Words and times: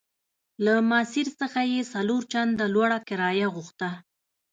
له 0.65 0.73
ماسیر 0.91 1.27
څخه 1.41 1.59
یې 1.71 1.81
څلور 1.93 2.21
چنده 2.31 2.65
لوړه 2.75 2.99
کرایه 3.07 3.47
غوښته. 3.53 3.89